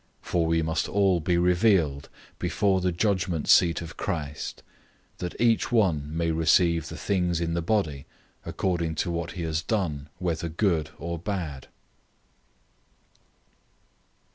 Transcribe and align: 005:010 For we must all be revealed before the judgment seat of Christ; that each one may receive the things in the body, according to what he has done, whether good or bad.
005:010 0.23 0.27
For 0.31 0.45
we 0.47 0.61
must 0.63 0.89
all 0.89 1.19
be 1.19 1.37
revealed 1.37 2.09
before 2.39 2.81
the 2.81 2.91
judgment 2.91 3.47
seat 3.47 3.83
of 3.83 3.97
Christ; 3.97 4.63
that 5.19 5.39
each 5.39 5.71
one 5.71 6.09
may 6.17 6.31
receive 6.31 6.87
the 6.89 6.97
things 6.97 7.39
in 7.39 7.53
the 7.53 7.61
body, 7.61 8.07
according 8.43 8.95
to 8.95 9.11
what 9.11 9.33
he 9.33 9.43
has 9.43 9.61
done, 9.61 10.09
whether 10.17 10.49
good 10.49 10.89
or 10.97 11.19
bad. 11.19 11.67